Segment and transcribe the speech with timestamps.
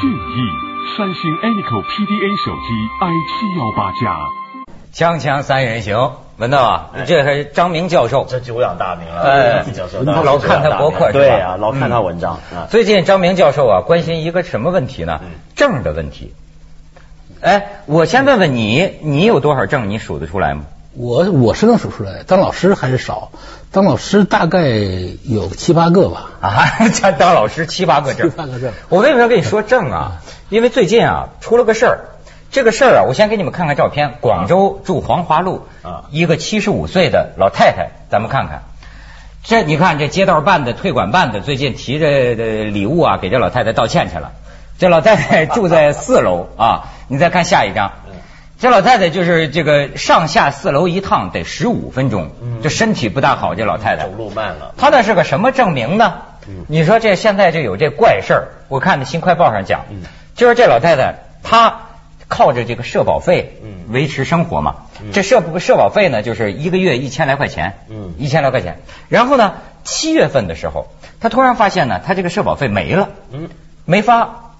[0.00, 0.38] 建议，
[0.96, 2.68] 三星 Anico PDA 手机
[3.00, 4.16] i 七幺八加。
[4.92, 9.22] 锵锵三人行，文道啊，这还是张明教授，这久仰大名了。
[9.22, 12.68] 哎教授，老看他博客对啊，老看他文章啊。
[12.70, 15.20] 最近张明教授啊，关心一个什么问题呢？
[15.56, 16.34] 证的问题。
[17.40, 19.88] 哎，我先问问你，你有多少证？
[19.90, 20.66] 你数得出来吗？
[20.94, 23.32] 我我是能数出来，当老师还是少，
[23.70, 24.68] 当老师大概
[25.24, 26.30] 有七八个吧。
[26.40, 28.72] 啊，这 当老师七八个证，七八个证。
[28.90, 30.22] 我为什么要跟你说证啊？
[30.50, 31.98] 因为最近啊出了个事儿，
[32.50, 34.16] 这个事儿啊，我先给你们看看照片。
[34.20, 38.64] 广州住黄华路啊一个七十五岁的老太太，咱们看看。
[39.42, 44.32] 这你看，这街道办的、退管办的，最近提着的礼物啊，给这老太太道歉去了。
[44.78, 47.92] 这老太太住在四楼啊，你再看下一张。
[48.62, 52.30] 这老太太就是这个上下四楼一趟得十五分钟，
[52.62, 54.72] 这身体不大好，这老太太走路慢了。
[54.78, 56.14] 她那是个什么证明呢？
[56.46, 60.02] 嗯你说这现在就有这怪事儿，我看那《新快报》上讲嗯，
[60.36, 61.80] 就是这老太太她
[62.28, 65.10] 靠着这个社保费嗯维持生活嘛嗯。
[65.12, 68.78] 这社社保费呢，就是一个月一千来块钱，嗯一千来块钱。
[69.08, 70.86] 然后呢，七月份的时候，
[71.18, 73.48] 她突然发现呢，她这个社保费没了，嗯
[73.86, 74.52] 没发。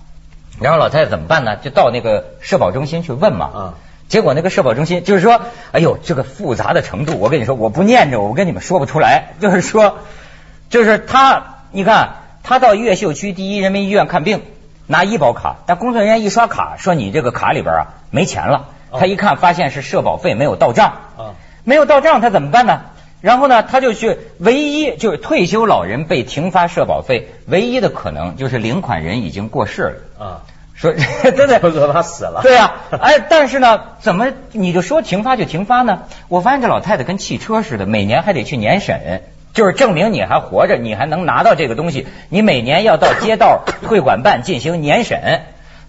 [0.61, 1.55] 然后老太太怎么办呢？
[1.55, 3.75] 就到那个社保中心去问嘛。
[4.12, 5.41] 啊结果那个社保中心就是说，
[5.72, 9.32] 哎呦，这个复杂的程度，我跟你说，我不念着，我跟你们说不出来。
[9.41, 10.00] 就是说，
[10.68, 14.42] 就是他，你看，他到越秀区第一人民医院看病，
[14.86, 18.68] 拿医保卡，但工作人员一刷卡，说你这个卡里边啊没钱了。
[18.90, 21.33] 哦他一看，发现是社保费没有到账，啊
[21.64, 22.83] 没有到账，他怎么办呢？
[23.23, 29.83] 然后呢，他就去唯一就是退休老人被停发社保费，唯一的可能就是领款人已经过世
[30.18, 30.27] 了。
[30.27, 30.42] 啊，
[30.82, 30.92] 说
[31.30, 32.40] 真的， 或者说他死了。
[32.42, 36.02] 对呀、哎，但是呢，怎么你就说停发就停发呢？
[36.28, 39.22] 我发现这老太太跟汽车似的，每年还得去年审，
[39.54, 45.42] 就是证明你还活着，你还能拿到这个东西，你每年要到街道 会管办进行年审。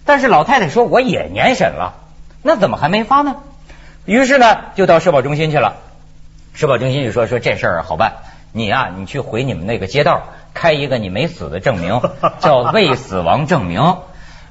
[0.04, 1.94] 但是老太太说我也年审了，
[2.42, 3.36] 那怎么还没发呢？
[4.04, 5.76] 于是呢，就到社保中心去了。
[6.52, 8.12] 社保中心就说说这事儿好办，
[8.52, 10.22] 你呀、你去回你们那个街道
[10.52, 12.00] 开一个你没死的证明，
[12.38, 13.96] 叫未死亡证明。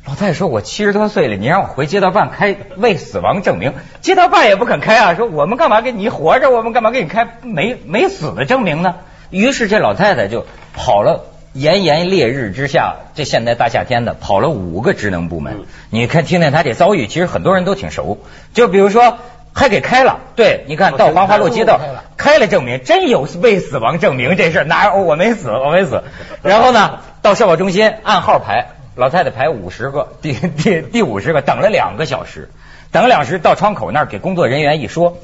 [0.05, 5.15] 老太太说：“我七十多岁了，你让我回街道办开未死亡证明，街道办也不肯开啊。
[5.15, 8.95] 说我们干嘛给你活着，我们干嘛给你开没没死的证明呢？”
[9.31, 15.53] 于是这老太太就跑了，炎炎烈日之下，这现在大夏天的，跑了五个职能部门。
[15.59, 18.19] 嗯你看，听听她这遭遇，其实很多人都挺熟。
[18.53, 19.19] 就比如说，
[19.53, 21.79] 还给开了，对，你看到黄花路街道
[22.17, 26.03] 开了证明，真有未死亡证明这事儿，哪有我没死，我没死。
[26.41, 32.49] 然后呢，到社保中心按号排，老太太排五十个，第第第五十个等了两个小时，
[32.91, 35.17] 等了两时到窗口那儿给工作人员一说，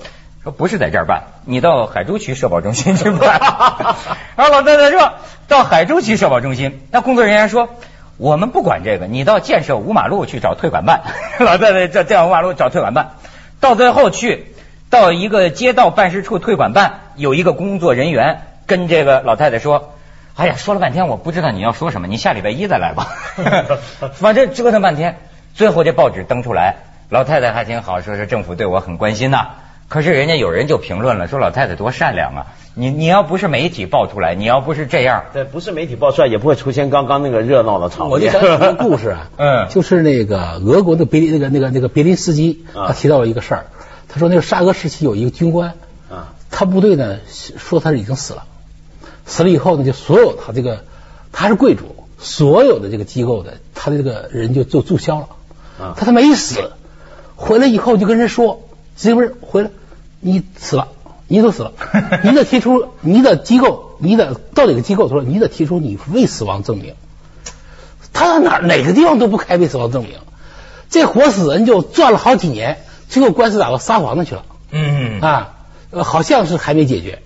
[0.44, 3.40] 说不是在这儿办，你到海珠区社保中心去办。
[4.36, 5.14] 然后老太太说
[5.48, 7.70] 到海珠区社保中心，那工作人员说。
[8.18, 11.04] 我们不管这个，你到建设五马路去找退款办。
[11.40, 13.12] 老太太这建设五马路找退款办，
[13.62, 14.48] 到最后去
[14.90, 19.94] 到一个街道办事处退款办，有一个工作人员跟这个老太太说
[20.40, 23.10] ：“哎呀，说了半天我不知道你要说什么，你下礼拜一再来吧。
[24.16, 25.18] ”反正折腾半天，
[25.54, 26.78] 最后这报纸登出来，
[27.10, 29.50] 老太太还挺好，说是政府对我很关心呐、
[29.90, 32.48] 可是人家有人就评论了，说老太太多善良啊！
[32.76, 38.12] 你你要不是媒体爆出来，你要不是这样，对，不是媒体爆出来，也不会出现刚刚那个热闹的场面。
[38.12, 43.66] 我就想起一个故事啊， 嗯 就是那个俄国的别林那个那个那个别林斯基，啊他提到了一个事儿，
[44.08, 45.74] 他说那个沙俄时期有一个军官，
[46.10, 48.44] 啊他部队呢说他已经死了，
[49.30, 50.84] 死了以后呢，就所有他这个
[51.32, 55.28] 他是贵族，所有的这个机构的他的这个人就就注销了，
[55.80, 56.74] 啊他他没死，
[57.38, 58.64] 回来以后就跟人说，
[58.98, 59.70] 这不是回来
[60.20, 60.90] 你死了。
[61.32, 61.74] 你都死了，
[62.26, 66.96] 你得提出你的机构，你得到哪个机构他说，你得提出你未死亡证明。
[68.12, 70.14] 他到哪哪个地方都不开未死亡证明，
[70.90, 72.80] 这活死人就转了好几年，
[73.10, 75.54] 最后官司打到沙皇那去了嗯啊，
[75.92, 77.22] 呃好像是还没解决，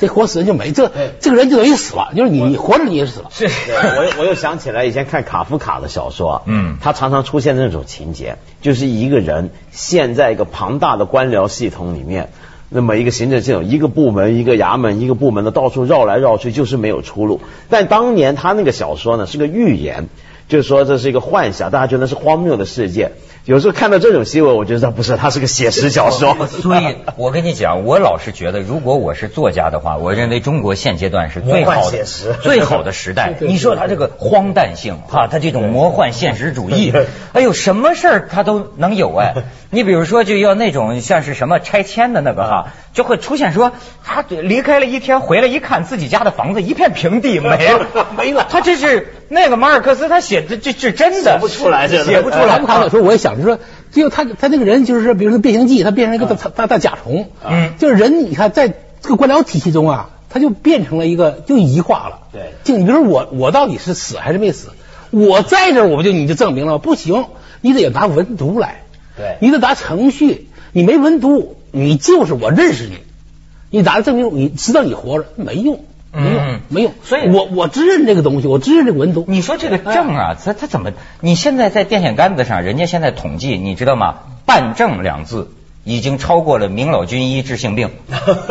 [0.00, 3.28] 这活死人就没这对这个人就等于死了，就是你你活着你也死了。
[3.30, 12.30] 是，我又我又想起来以前看卡夫卡的小说啊，嗯他常常出现那种情节，就是一个人陷在一个庞大的官僚系统里面，
[12.70, 17.40] 那么一个行政系统，一个部门一个衙门一个部门的到处绕来绕去，就是没有出路。
[17.68, 20.08] 但当年他那个小说呢是个寓言，
[20.50, 23.12] 就是说这是一个幻想，大家觉得是荒谬的世界。
[23.44, 26.46] 有时候看到这种新闻，我觉得不是，它是个写实小说。
[26.46, 32.04] 所以，我跟你讲，我老是觉得，如果我是作家的话，我认为中国现阶段是最好的、
[32.42, 33.34] 最好的时代。
[33.40, 36.92] 你说他这个荒诞性，哈，他这种魔幻现实主义，
[37.32, 39.34] 哎呦，什么事儿他都能有哎。
[39.72, 43.70] 你比如说，就要那种像是什么拆迁的那个哈，就会出现说
[44.04, 47.86] 他离开了一天，回来一看自己家的房子一片平地没了。
[48.18, 48.46] 没了。
[48.50, 52.46] 他这是那个马尔克斯他写的这是真的写不出来这个写不出来。
[52.46, 52.66] 咱们。
[52.66, 53.60] 看的时候，我也想着说，
[53.92, 57.74] 就他他那个人就是说，比如说变形记，他变成一个大大大甲虫，嗯。
[57.78, 62.18] 就是人，你看在这个官僚体系中啊，他就变成了一个就异化了。
[62.32, 62.54] 对。
[62.64, 64.70] 就你比如说我我到底是死还是没死？
[65.10, 67.26] 我在这儿我不就你就证明了不行，
[67.60, 68.82] 你得拿文读来，
[69.16, 72.98] 对你得拿程序，你没文牍，你就是我认识你，
[73.70, 75.84] 你拿着证明你知道你活着没用。
[76.12, 76.92] 没用，嗯没用。
[77.04, 79.24] 所以我我只认这个东西，我只认这个文牍。
[79.28, 80.90] 你说这个证啊，他他怎么？
[81.20, 84.14] 你现在在电线杆子上，人家现在统计，你知道吗？
[84.44, 85.52] 办证两字
[85.84, 87.90] 已经超过了明老军医治性病，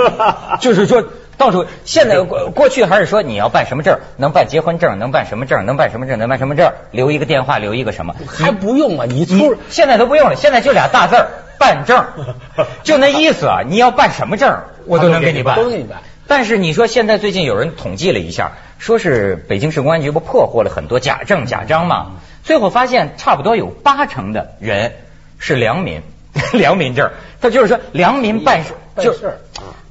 [0.61, 1.03] 就是说
[1.39, 12.05] 到处现在过过去还是说你要办什么证，能办结婚证，能办什么证，能办什么证，能办什么证，留一个电话，留一个什么，还不用啊，你你出现在都不用了，现在就俩大字儿办证，
[12.83, 15.99] 就那意思啊，你要办什么证，我都能给你办，都给你办。
[16.27, 22.11] 但是你说现在最近有人统计了一下，说是北京市公安局不破获了很多假证假章吗？
[22.43, 24.93] 最后发现差不多有八成的人
[25.37, 26.01] 是良民，
[26.51, 29.27] 良民证，他就是说良民办事就办事。
[29.27, 29.37] 儿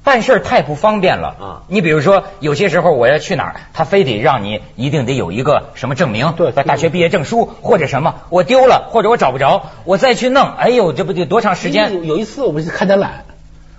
[0.08, 11.92] 办事太不方便了啊你比如说，有些时候我要去哪儿，他非得让你一定得有一个什么证明，对大学毕业证书或者什么，我丢了或者我找不着，我再去弄，哎呦，这不得多长时间？
[11.92, 13.26] 有有一次我们去看展览，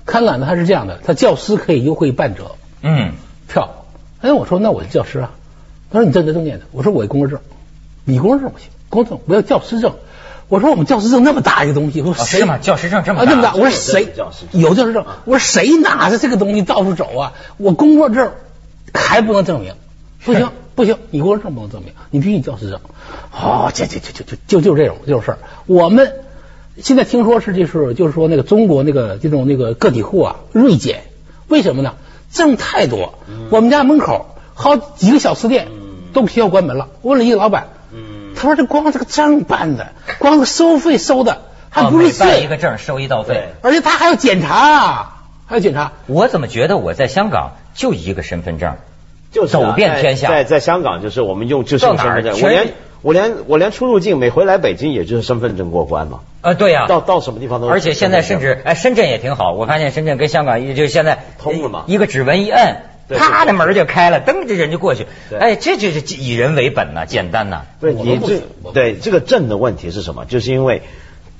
[0.05, 2.51] 看展览呢他是这样的，他教师可以优惠半折
[2.83, 3.13] 嗯，
[3.47, 3.85] 票。
[4.21, 5.31] 哎，我说那我是教师啊，
[5.91, 7.39] 他说你证件证件的，我说我有工作证，
[8.05, 9.95] 你工作证不行，工作证我要教师证。
[10.49, 13.53] 我说我们教师证那么大一个东西，我说谁啊是吗教师证这么大啊这么大？
[13.53, 14.07] 我说谁
[14.51, 15.05] 有教师证？
[15.25, 17.33] 我说谁拿着这个东西到处走啊？
[17.57, 18.31] 我工作证
[18.93, 19.75] 还不能证明，
[20.25, 22.79] 不行不行，你工作证不能证明，你必须教师证。
[23.31, 25.37] 哦，这这这这就就就这种这种事儿。
[25.67, 26.13] 我们
[26.81, 31.03] 现在听说是就是就是说那个中国那个这种那个个体户啊锐减，
[31.47, 31.93] 为什么呢？
[32.31, 33.15] 证太多，
[33.49, 35.67] 我们家门口好几个小吃店
[36.13, 36.89] 都需要关门了。
[37.01, 37.78] 我问了一个老板，嗯
[38.39, 43.49] 他说这光这个证办的，光这个收费收的还哦不是每办一个证收一道费。
[43.61, 45.15] 而且他还要检查啊，
[45.45, 45.91] 还要检查。
[46.07, 48.77] 我怎么觉得我在香港就一个身份证？
[49.31, 52.67] 就是啊走遍天下在在在香港，就是我们用就是用到哪儿身份证，我连
[53.01, 65.07] 我连我连出入境每回来北京也就是身份证过关嘛，呃，对呀、到到什么地方都是而且现在甚至哎，深圳也挺好，我发现深圳跟香港就现在通了嘛一个指纹一摁，对啪，的门就开了，噔，这人就过去。
[65.29, 67.63] 对哎，这就是以人为本呐，简单呐。
[67.79, 68.41] 不是你这
[68.73, 70.25] 对这个证的问题是什么？
[70.25, 70.83] 就是因为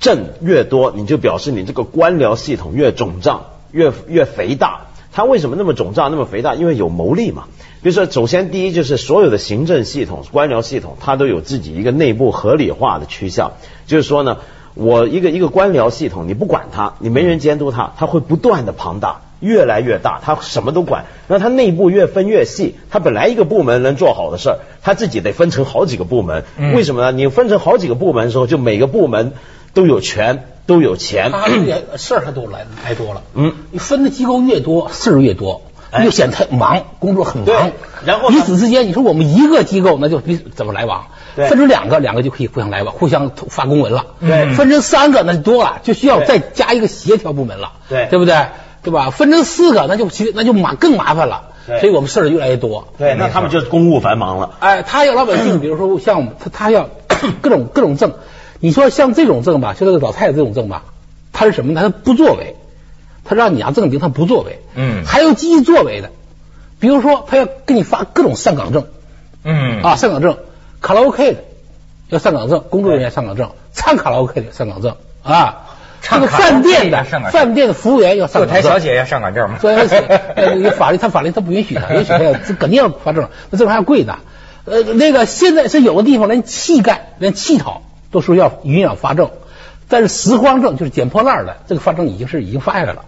[0.00, 4.86] 证越多，你就表示你这个官僚系统越肿胀、越越肥大。
[5.12, 6.54] 它为什么那么肿胀、那么肥大？
[6.54, 7.44] 因为有牟利嘛。
[7.82, 13.52] 比如说，首先第一就是所有的行政系统、官僚系统，它都有自己一个内部合理化的趋向。
[13.86, 14.38] 就是说呢，
[14.74, 19.22] 我一个一个官僚系统，你不管它，你没人监督它，它会不断的庞大。
[19.40, 22.76] 越来越大，他什么都管，那他内部越分越细。
[22.90, 26.44] 他本来一个部门能做好的事儿，他自己得分成好几个部门。
[26.56, 27.12] 嗯为什么呢？
[27.12, 29.32] 你分成好几个部门的时候，就每个部门
[29.74, 31.32] 都有权，都有钱。
[31.32, 37.70] 他这个事儿他都来来多了，嗯，你分的机构越多，事儿越多，哎又显得他忙，工作很忙。
[38.04, 41.06] 然后彼此之间，你说我们一个机构那就彼此怎么来往？
[41.36, 44.06] 分成两个，两个就可以互相来往，互相发公文了。
[44.20, 47.72] 对分成三个那就多了，就需要再加一个协调部门了。
[47.88, 48.34] 对对不对？
[48.82, 49.10] 对吧？
[49.10, 51.50] 分成四个那就其那就麻更麻烦了。
[51.66, 51.80] 对。
[51.80, 52.88] 所以我们事儿越来越多。
[52.98, 54.56] 对，那他们就公务繁忙了。
[54.60, 56.88] 哎，他要老百姓， 比如说像我们他他要
[57.42, 58.14] 各种各种证，
[58.60, 60.84] 你说像这种证吧，像这个老太太这种证吧，
[61.32, 61.82] 他是什么呢？
[61.82, 62.56] 他不作为，
[63.24, 65.04] 他让你拿证明他不作为，嗯。
[65.04, 66.10] 还有积极作为的，
[66.78, 68.86] 比如说他要给你发各种上岗证。
[69.44, 69.82] 嗯。
[69.82, 70.38] 啊，上岗证，
[70.80, 71.44] 卡拉 OK 的
[72.08, 74.96] 要上岗证，工作人员上岗证，唱卡拉 OK 的上岗证。
[75.22, 75.69] 啊，
[76.00, 79.58] 这个饭店的饭店的服务员要上岗证，台小姐要上岗证吗？
[79.60, 79.76] 所 以
[80.34, 84.18] 呃，有法律他法律他不允许的，允许他要这肯定要发证，那证还要贵的。
[84.64, 89.30] 呃，那个现在是有的地方连气概、连乞讨都说要允许发证，
[89.88, 93.04] 但是拾荒证就是捡破烂的，这个发证已经是已经发下来了。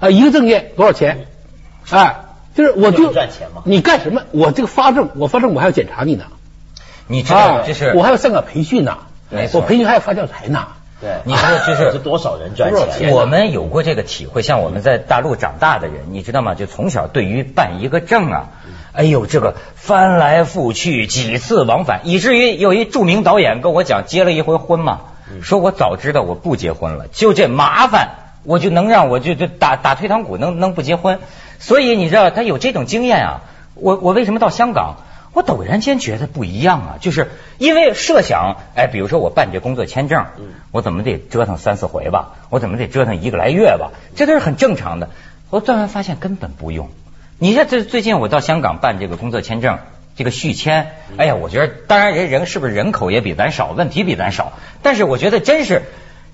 [0.00, 1.26] 啊，一个证件多少钱？
[1.90, 2.16] 哎，
[2.54, 4.22] 就是我就就赚钱嘛你干什么？
[4.30, 6.24] 我这个发证，我发证我还要检查你呢。
[7.06, 8.98] 你知道啊，这是我还要上岗培训呢，
[9.30, 10.68] 没错我培训还要发教材呢。
[11.00, 16.54] 对，你说这是是多少人赚钱我们有过这个体会，像我们在大陆长大的人，你知道吗？
[16.54, 18.48] 就从小对于办一个证啊，
[18.92, 25.00] 哎呦，这个翻来覆去几次往返，以至于有一著名导演跟我讲，结了一回婚嘛，
[25.42, 28.10] 说我早知道我不结婚了，就这麻烦，
[28.44, 31.18] 我就能让我就就打打退堂鼓，能能不结婚。
[31.58, 33.40] 所以你知道他有这种经验啊，
[33.74, 34.96] 我我为什么到香港？
[35.34, 40.26] 我陡然间觉得不一样啊，就是因为设想，哎，比如说我办这工作签证，
[40.70, 45.10] 我怎么得折腾三四回吧，我怎么得折腾一个来月吧，这都是很正常的。
[45.50, 46.88] 我突然发现根本不用。
[47.38, 49.78] 你像这最近我到香港办这个工作签证，
[50.16, 55.82] 这个续签，哎呀，我觉得当然人人是不是人口也比咱少，问题比咱少，但是我觉得真是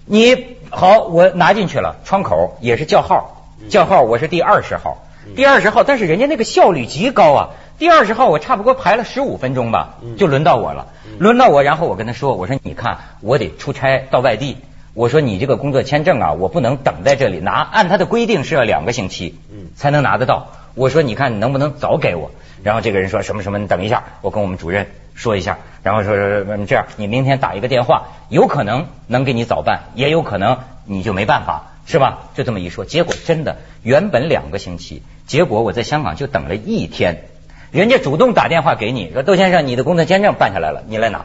[0.04, 7.50] 你好，我拿进去了，窗口也是叫号，叫号我是第二十号，第二十号，但是人家那个效率极高啊。
[7.80, 14.58] 第二十号我差不多排了十五分钟吧，就轮到我了，轮到我，然后我跟他说，我说你看我得出差到外地，
[14.92, 19.38] 我说你这个工作签证啊，我不能等在这里拿，按他的规定是要两个星期
[19.76, 22.30] 才能拿得到，我说你看你能不能早给我？
[22.62, 32.24] 然后这个人说什么什么，你等一下，我跟我们主任说一下，然后说这样，你明天打一个电话，有可能能给你早办，也有可能你就没办法，是吧？
[32.34, 37.24] 就这么一说，结果真的原本两个星期，结果我在香港就等了一天。
[37.72, 41.24] 人家主动打电话给你，说窦先生，你的工作签证办下来了，你来拿。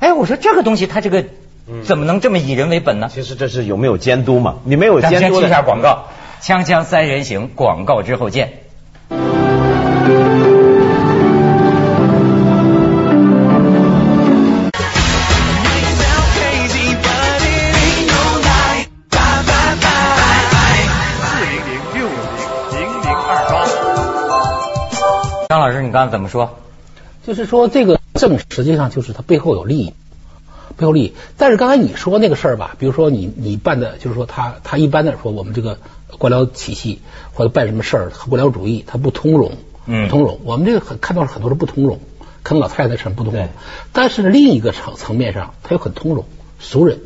[0.00, 1.24] 哎，我说这个东西，他这个
[1.84, 3.08] 怎么能这么以人为本呢？
[3.12, 4.56] 其实这是有没有监督嘛？
[4.64, 5.18] 你没有监督。
[5.18, 6.06] 先听一下广告，
[6.42, 8.59] 锵锵三人行，广告之后见。
[25.50, 26.60] 张老师，你刚才怎么说？
[27.26, 29.94] 就是说这个证实际上就是它背后有利益，
[30.76, 31.14] 背后利益。
[31.36, 35.78] 但是刚才你说那个事儿吧，比如说你你办的，就是说他他一般的说我们这个
[36.18, 37.00] 官僚体系
[37.34, 39.54] 或者办什么事儿，官僚主义他不通融，
[39.86, 40.38] 嗯，通融。
[40.44, 41.98] 我们这个很看到很多是不通融，
[42.44, 43.48] 可能老太太是不通融。
[43.92, 46.26] 但是另一个层层面上，他又很通融，
[46.60, 47.00] 熟人，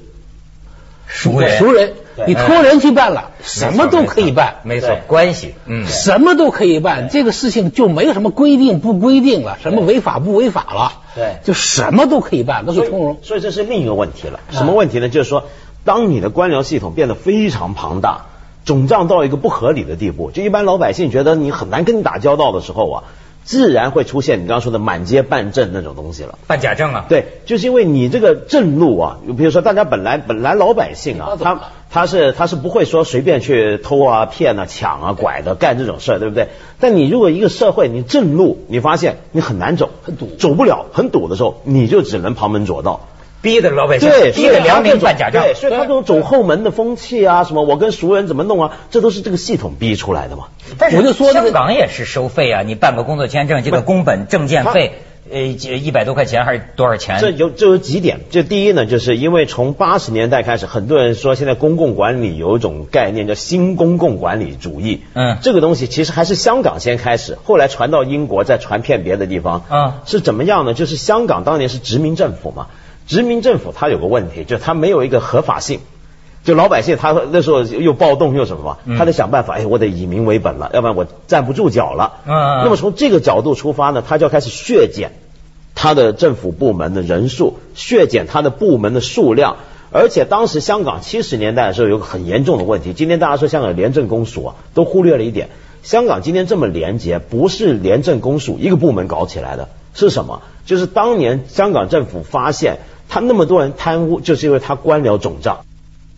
[1.06, 1.94] 熟人，熟人。
[2.28, 13.18] 你托人去办了，什么都可以办，没错，关系，嗯，什么都可以办，这个事情就没有什么规定不规定了，什么违法不违法了，对，就什么都可以办，都可以通融。
[13.22, 15.08] 所以这是另一个问题了，什么问题呢？
[15.08, 15.48] 就是说，
[15.84, 18.26] 当你的官僚系统变得非常庞大，
[18.64, 23.02] 肿胀到一个不合理的地步，就一般老百姓觉得你很难跟你打交道的时候啊。
[23.44, 27.04] 自然会出现你刚刚说的满街办证那种东西了，办假证啊？
[27.08, 31.60] 对，就是因为你这个证路啊，比如说大家本来本来老百姓啊，他
[31.90, 36.48] 他是他是不会说随便去偷啊、骗啊、抢啊、拐的干这种事儿，对不对？
[36.80, 43.08] 但你如果一个社会你正路，你发现你很难走，很堵，走不了，很堵的时候，你就只能旁门左道。
[43.44, 50.44] 逼的老百姓，对，逼的良民办假账，所以他这种走后门的风气啊，什么我跟熟人怎么弄啊，这都是这个系统逼出来的嘛。
[50.78, 54.92] 但是我就说，香港也是收费啊，你办个工作签证，这个工本证件费，
[55.30, 57.18] 呃，一百多块钱还是多少钱？
[57.20, 70.72] 这有这有几点，这第一呢，就是因为从八十年代开始，很多人说现在公共管理有一种概念叫新公共管理主义，嗯，这个东西其实还是香港先开始，后来传到英国，再传遍别的地方，嗯，是怎么样呢？
[70.72, 72.68] 就是香港当年是殖民政府嘛。
[73.06, 75.80] 殖民政府它有个问题，就它没有一个合法性，
[76.44, 82.20] 就老百姓他那时候又暴动又什么嘛，他得想办法，哎，我得以民为本了，要不然我站不住脚了。
[82.26, 82.34] 嗯。
[82.64, 85.12] 那么从这个角度出发呢，他就要开始削减
[85.74, 89.56] 他的政府部门的人数，削减他的部门的数量，
[89.90, 95.48] 而且当时香港七十年代的时候有个很严重的问题，今天大家说香港廉政公署啊，都忽略了一点，
[95.82, 100.42] 香港今天这么廉洁，不是廉政公署一个部门搞起来的，是什么？
[100.66, 102.78] 就是当年香港政府发现。
[103.14, 105.60] 他那么多人贪污，就是因为他官僚肿胀。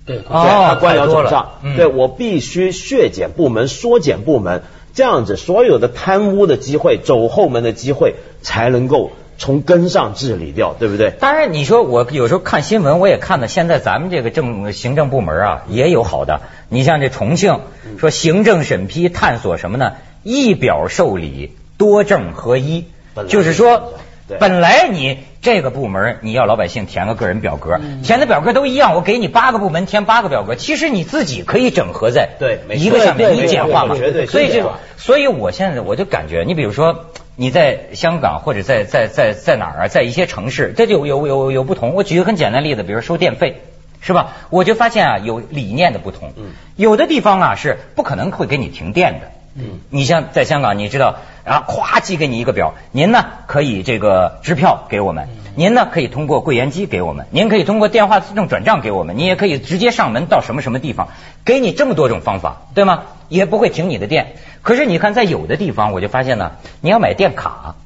[0.06, 1.58] 对，他官僚总账。
[1.76, 4.62] 对我必须削减部门、缩减部门，
[4.94, 11.10] 这样子所有的贪污的机会、走后门的机会才能够从根上治理掉，对不对？
[11.10, 16.40] 当然，你说我有时候看新闻，我也看到现在咱们这个政行政部门啊也有好的。
[16.70, 17.60] 你像这重庆
[17.98, 19.92] 说行政审批探索什么呢？
[20.22, 22.86] 一表受理，多证合一，
[23.28, 23.92] 就是说。
[24.40, 33.94] 本来你这个部门你要老百姓填个个人表格，填的表格都一样，我给你八个部门填八个表格，其实你自己可以整合在对一个上面，你简化嘛。
[34.26, 34.62] 所以这，
[34.96, 37.06] 所以我现在我就感觉，你比如说
[37.36, 41.94] 你在香港或者在在在在哪儿啊，在一些城市，这就有有有不同。
[41.94, 43.62] 我举个很简单例子，比如收电费，
[44.00, 44.32] 是吧？
[44.50, 46.32] 我就发现啊，有理念的不同。
[46.74, 49.30] 有的地方啊是不可能会给你停电的。
[49.58, 61.08] 嗯，你像在香港，你知道，然后咵寄给你一个表，您呢可以这个支票给我们，您呢可以通过柜员机给我们，您可以通过电话自动转账给我们，你也可以直接上门到什么什么地方，
[61.44, 63.04] 给你这么多种方法，对吗？
[63.28, 64.34] 也不会停你的电。
[64.62, 67.76] 可是你看，在有的地方，我就发现呢，你要买电卡，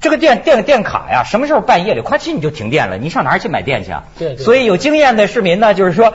[0.00, 4.04] 这个电电电卡呀，什么时候半夜里咵叽你就停电了，你上哪儿去买电去啊？
[4.18, 4.36] 对。
[4.36, 6.12] 所以有经验的市民呢，就是说，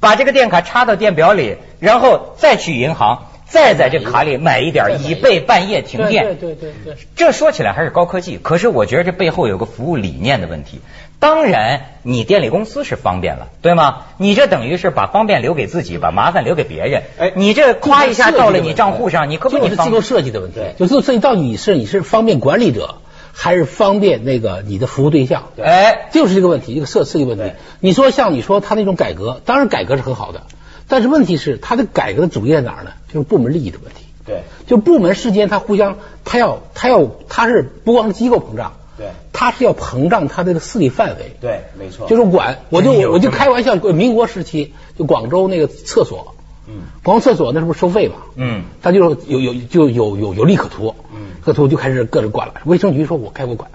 [0.00, 3.27] 把这个电卡插到电表里，然后再去银行。
[3.48, 6.24] 再在这卡里买一点，以备半夜停电。
[6.24, 6.96] 对对对对对。
[7.16, 10.80] 这说起来还是高科技，可是我觉得这背后有个服务理念的问题。
[11.20, 14.04] 当然，你电力公司是方便了，对吗？
[14.18, 17.02] 你这等于是把方便留给自己，把麻烦留给别人。
[17.18, 22.96] 哎你这夸一下到了你账户上，你可不你是机构设计的问题，就是设计到你是你是方便管理者，
[23.32, 25.50] 还是方便那个你的服务对象？
[25.60, 27.50] 哎，就是这个问题，一个设设计问题。
[27.80, 30.42] 你说像你说他那种改革，当然改革是很好的，
[30.88, 32.90] 但是问题是他的改革的主业在哪儿呢？
[33.12, 34.06] 就是部门利益的问题。
[34.26, 41.34] 对就部门之间，他互相，他要他要他是不光是机构膨胀，对他是要膨胀他这个势力范围。
[41.40, 42.06] 对，没错。
[42.08, 46.34] 就是管，我就我就开玩笑，民国时期就广州那个厕所，
[46.66, 48.16] 嗯，广州厕所那是不是收费嘛？
[48.36, 52.54] 嗯，他就有有就有有有利可图，嗯，可图就开始各种管了。
[52.66, 53.70] 卫生局说我该我管，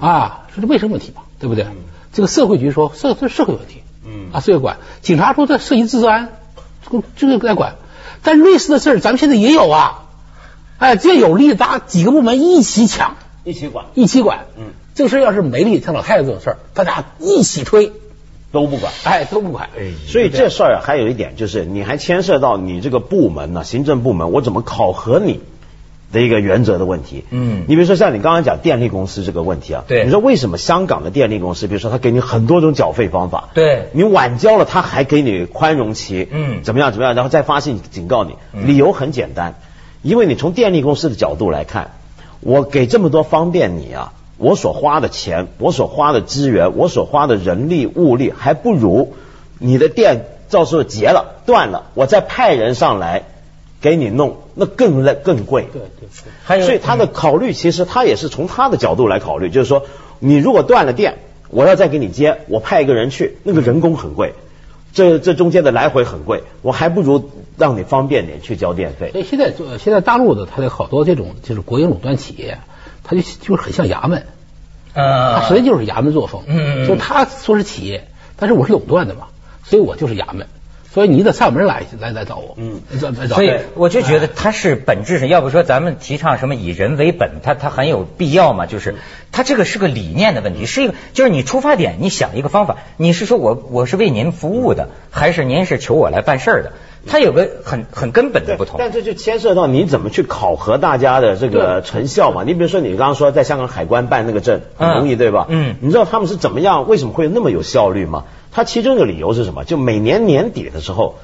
[0.00, 1.66] 啊，说这卫生问题嘛，对不对？
[2.14, 4.78] 这个社会局说社这社会问题，嗯啊，社会管。
[5.02, 6.30] 警察说这涉及治安，
[6.90, 7.76] 这个这个该管。
[8.22, 10.02] 但类似的事儿咱们现在也有啊，
[10.78, 14.46] 哎，这有利大家几个部门一起抢，一起管一起管。
[14.58, 17.92] 嗯，这个事儿要是没利，像老太太这种事儿，大家一起推，
[18.52, 18.92] 都不管。
[19.04, 19.70] 哎，都不管。
[20.06, 25.40] 所以这事儿啊还有一点就是，你还牵涉到你这个部门呢、行政部门，我怎么考核你
[26.12, 27.24] 的一个原则的问题。
[27.30, 39.54] 嗯你比如说像你刚刚讲电力公司这个问题啊，对你说为什么香港的电力公司，比如说他给你很多种缴费方法，对你晚交了，他还给你宽容期，嗯怎么样怎么样，然后再发信警告你，嗯理由很简单，
[40.02, 41.92] 因为你从电力公司的角度来看，
[42.40, 44.12] 我给这么多方便你啊。
[44.42, 49.12] 我所花的钱，我所花的资源，我所花的人力物力，还不如
[49.58, 53.24] 你的电到时候结了断了，我再派人上来
[53.80, 55.66] 给你弄，那更累更贵。
[55.72, 56.32] 对对对。
[56.44, 59.84] 还有所以他的考虑其实他也是从他的角度来考虑，就是说
[60.18, 64.34] 你如果断了电，我要再给你接，我派一个人去，那个人工很贵，
[64.92, 69.10] 这这中间的来回很贵，我还不如让你方便点去交电费。
[69.12, 72.58] 所以现在就现在大陆的，它的好多这种就是国营垄断企业，
[73.02, 74.26] 它就就是很像衙门，
[74.94, 76.42] 呃它实际就是衙门作风。
[76.46, 79.28] 嗯嗯就他说是企业，但是我是垄断的嘛，
[79.64, 80.46] 所以我就是衙门，
[80.92, 82.54] 所以你得上门来来来找我。
[82.56, 88.66] 嗯来来找所以我就觉得它是本质上，要不说咱们提倡什么以人为本，它它很有必要嘛。
[88.66, 88.96] 就是
[89.30, 96.72] 它这个是个理念的问题，是一个就是你出发点，你想一个方法，你是说我我是为您服务的，还是您是求我来办事儿的？
[97.06, 98.76] 它有个很很根本的不同。
[98.78, 102.42] 但这就牵涉到你怎么去考核大家的这个成效嘛。
[102.44, 105.46] 你比如说你刚刚说在香港海关办那个证很容易嗯对吧？
[105.48, 108.24] 嗯你知道他们是怎么样，为什么会那么有效率吗？
[108.52, 109.64] 它其中一个理由是什么？
[109.64, 111.16] 就每年年底的时候。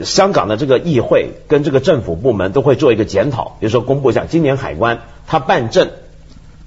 [0.00, 5.88] 香港的这个议会跟这个政府部门都会做一个检讨，比如说公布一下今年海关他办证，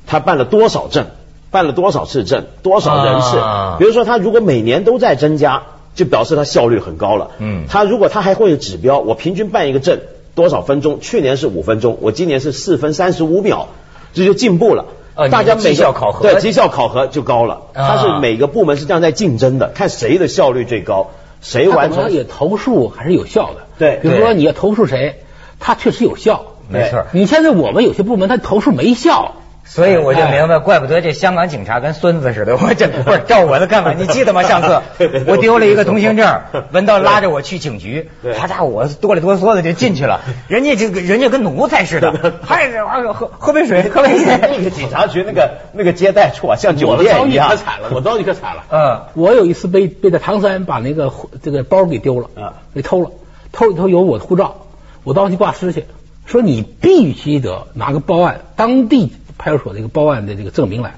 [0.06, 1.06] 他办了多少证，
[1.50, 3.38] 办了多少次证，多少人次。
[3.38, 5.63] 啊比如说他如果每年都在增加，
[5.96, 7.32] 就表示他效率很高了。
[7.39, 10.02] 嗯他如果他还会有指标，我平均办一个证
[10.36, 13.70] 多少分钟，去年是五分钟，我今年是四分三十五秒，
[14.13, 14.88] 这就进步了。
[15.15, 23.67] 哦你的大家每个绩效考核对绩效考核就高了，啊它是每个部门是这样在竞争的，看谁的效率最高，谁完成也投诉还是有效的。
[23.78, 25.24] 对比如说你要投诉谁，
[25.60, 26.45] 他确实有效。
[26.69, 29.36] 没错你现在我们有些部门他投诉没效。
[29.63, 32.58] 所以我就明白，怪不得这香港警察跟孙子似的。
[32.58, 34.43] 我这不是照我的看法， 你记得吗？
[34.43, 34.82] 上次
[35.28, 42.69] 我丢了一个通行证，文道拉着我去警局对，他家伙我哆里哆嗦的就进去了，人家这个人家跟奴才似的，还
[43.13, 44.38] 喝喝杯水， 喝杯水。
[44.41, 47.56] 那个警察局那个那个接待处啊，像酒我的遭遇店一样可。
[47.56, 48.63] 惨了，我遭遇可惨了。
[48.71, 53.12] 嗯我有一次被被在唐山把那个这个包给丢了，啊给偷了，
[53.54, 54.65] 偷里头有我的护照，
[55.04, 55.86] 我当时去挂失去，
[56.26, 60.93] 说你必须得拿个报案，当地派出所这个报案的这个证明来。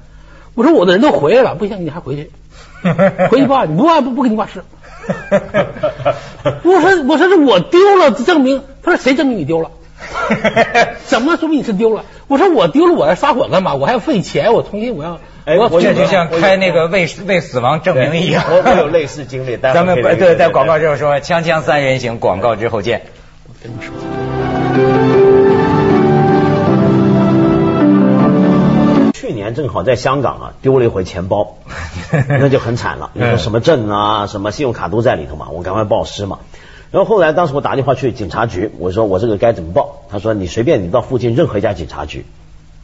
[0.56, 2.29] 我说我的人都回来了，不行，你还回去，
[3.32, 4.62] 回去报案，你不报案不不给你挂失。
[6.63, 9.71] 我说我说是我丢了证明，他说谁证明你丢了？
[11.08, 12.03] 怎么说明你是丢了？
[12.27, 13.73] 我说我丢了，我要撒谎干嘛？
[13.75, 18.43] 我还要费钱，我重新我要哎我这就像开那个为为死亡证明一样。
[18.49, 23.01] 我我有类似经历， 咱们对在广告之后说，锵锵三人行，广告之后见。
[23.47, 25.12] 我跟你说。
[29.23, 31.55] 去年正好在香港啊丢了一回钱包，
[32.27, 33.12] 那就很惨了。
[33.13, 36.39] 你说什么证啊，什么信用卡都在里头嘛，我赶快报失嘛。
[36.91, 40.01] 然后后来当时我打电话去警察局，我说我这个该怎么报？
[40.09, 42.25] 他说你随便你到附近任何一家警察局，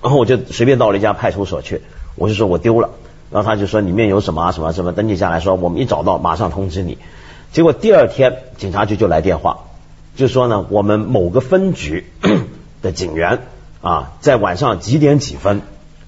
[0.01, 1.81] 然后我就随便到了一家派出所去，
[2.15, 2.91] 我就说我丢了，
[3.31, 6.97] 然后他就说里面有什么啊什么什么登记下来说我们一找到马上通知你。
[7.51, 9.65] 结果第二天警察局就来电话，
[10.15, 12.05] 就说呢我们某个分局
[12.81, 13.39] 的警员
[13.81, 15.63] 啊在晚上几点几分。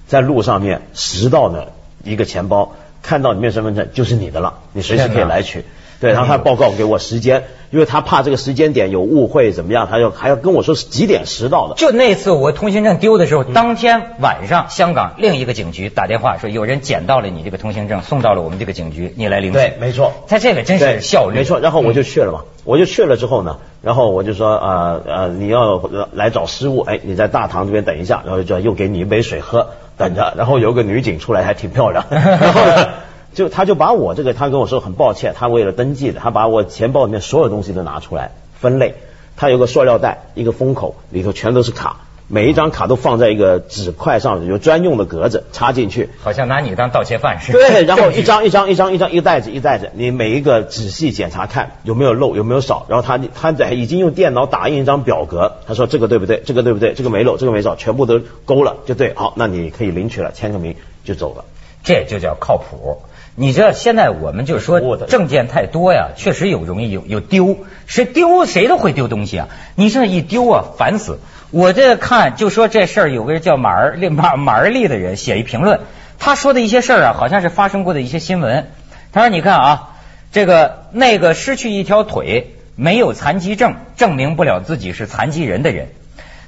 [0.06, 1.72] 在路上面拾到的
[2.04, 5.64] 一个钱包，看到里面身份证就是你的了，你随时可以来取。
[6.02, 11.76] 对，然后他报告给我时间，因为他怕这个时间点有误会怎么样，他要还要跟我说是几点拾到的。
[11.76, 19.58] 就那次我通行证丢的时候，当天晚上香港另一个警局打电话说有人捡到了你这个通行证，送到了我们这个警局，你来领取。
[19.58, 20.12] 对，没错。
[20.26, 21.60] 他这个真是对效率，没错。
[21.60, 30.34] 然后我就去了嘛，我就去了之后呢，然后我就说呃呃你要来找失物，哎你在大堂这边等一下，然后就又给你一杯水喝，等着。
[30.36, 32.88] 然后有个女警出来还挺漂亮，然后呢
[33.34, 38.94] 就他就把我这个他跟我说很抱歉，他为了登记的，他把我钱包里面所有东西都拿出来分类，
[39.36, 41.96] 他有个塑料袋，一个封口，里头全都是卡。
[42.28, 47.58] 每一张卡都放在一个纸块上，有专用的格子插进去，好像拿你当盗窃犯似的。
[47.58, 61.44] 对，然后一张一张一张一张一袋子一袋子，你每一个仔细检查看有没有漏有没有少，然后他他在已经用电脑打印一张表格，他说这个对不对，这个对不对，这个没漏，这个没少，全部都勾了就对，好，那你可以领取了，签个名就走了。
[61.84, 63.02] 这就叫靠谱。
[63.34, 69.48] 你知道现在我们就说证件太多呀，确实有容易有有丢，谁丢谁都会丢东西啊。
[69.74, 71.18] 你这一丢啊，烦死。
[71.50, 75.80] 我这看就说这事儿，有个人叫马儿利马马儿利的人写一评论，
[76.18, 78.70] 他说的一些事儿啊，好像是发生过的一些新闻。
[79.12, 79.90] 他说你看啊，
[80.30, 85.88] 这个那个失去一条腿、没有残疾证、证明不了自己是残疾人的人。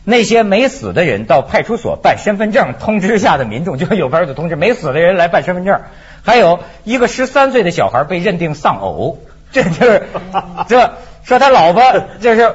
[0.04, 5.80] 那些没死的人到派出所办身份证，通知下的民众就有班就通知没死的人来办身份证。
[6.24, 9.18] 还有一个十三岁的小孩被认定丧偶，
[9.52, 10.08] 这就是
[10.66, 11.82] 这说他老婆
[12.20, 12.54] 就是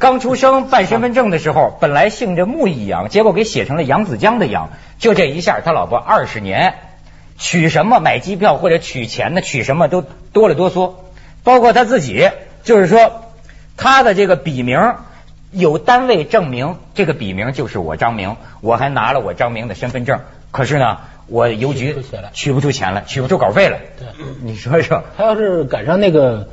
[0.00, 6.74] 刚出生办身份证的时候，本来姓着穆一阳，结果给写成了扬子江的扬，就这一下他老婆二十年
[7.38, 9.40] 取什么买机票或者取钱呢？
[9.40, 10.94] 取什么都哆里哆嗦，
[11.44, 12.30] 包括他自己，
[12.64, 13.24] 就是说
[13.76, 14.94] 他的这个笔名。
[15.54, 20.20] 有单位证明这个笔名就是我张明，我还拿了我张明的身份证，
[20.50, 21.96] 可是呢，我邮局
[22.32, 23.80] 取不出钱来，取不出稿费来。
[23.98, 24.06] 对，
[24.42, 26.48] 你说说，他要是赶上那个，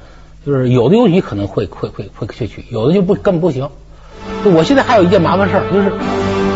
[0.46, 3.70] 就是有的邮局可能会会会会去取，有的就不根本不行。
[4.46, 5.92] 我现在还有一件麻烦事儿，就是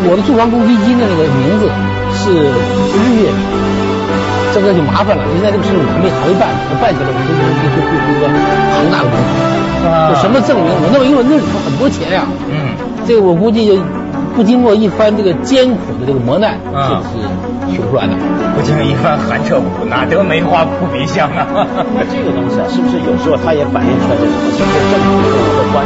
[0.08, 1.68] 我的住房公积金的那个名字
[2.14, 3.40] 是日月名，
[4.54, 5.24] 这个就麻烦了。
[5.34, 8.28] 现在这个事我还没还没办，我办起来我这这这这这个
[8.72, 9.28] 庞大的工程。
[9.84, 10.72] 就什么证明？
[10.80, 12.24] 我弄，因为那里头很多钱呀。
[12.48, 12.72] 嗯，
[13.06, 13.78] 这个我估计
[14.34, 18.12] 不经过一番这个艰苦的这个磨难，是修不出来的。
[18.54, 21.66] 不经一番寒彻骨，哪得梅花扑鼻香啊？
[21.94, 24.46] 那这个东西啊，是不是有时候它也反映出来这个什么？
[24.54, 25.18] 是不是政府
[25.56, 25.82] 和官